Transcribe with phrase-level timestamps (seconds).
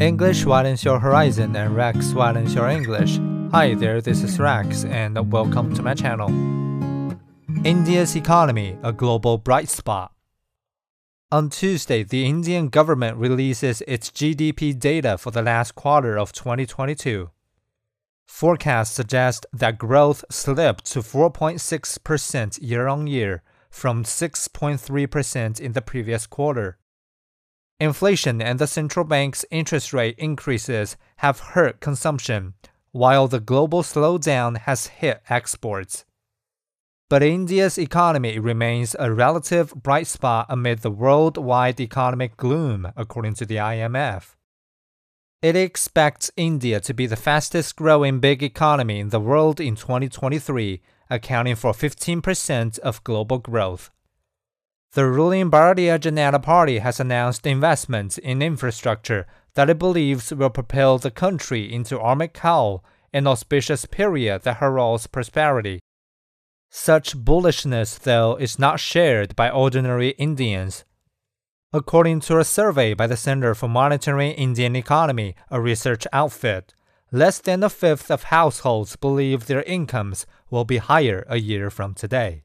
[0.00, 3.18] English widens your horizon and Rex widens your English.
[3.52, 6.30] Hi there, this is Rex and welcome to my channel.
[7.62, 10.12] India's economy, a global bright spot.
[11.30, 17.30] On Tuesday, the Indian government releases its GDP data for the last quarter of 2022.
[18.26, 26.26] Forecasts suggest that growth slipped to 4.6% year on year from 6.3% in the previous
[26.26, 26.78] quarter.
[27.82, 32.54] Inflation and the central bank's interest rate increases have hurt consumption,
[32.92, 36.04] while the global slowdown has hit exports.
[37.10, 43.46] But India's economy remains a relative bright spot amid the worldwide economic gloom, according to
[43.46, 44.36] the IMF.
[45.42, 50.80] It expects India to be the fastest growing big economy in the world in 2023,
[51.10, 53.90] accounting for 15% of global growth.
[54.94, 60.98] The ruling Bharatiya Janata Party has announced investments in infrastructure that it believes will propel
[60.98, 65.80] the country into Amrit Kaal an auspicious period that heralds prosperity.
[66.70, 70.84] Such bullishness, though, is not shared by ordinary Indians.
[71.72, 76.74] According to a survey by the Center for Monitoring Indian Economy, a research outfit,
[77.10, 81.94] less than a fifth of households believe their incomes will be higher a year from
[81.94, 82.44] today.